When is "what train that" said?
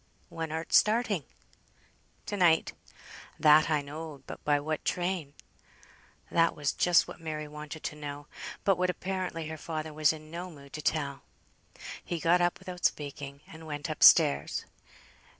4.59-6.55